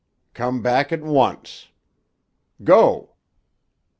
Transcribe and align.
Come, 0.33 0.63
back 0.63 0.91
at 0.91 1.01
once. 1.03 1.67
Go!" 2.63 3.11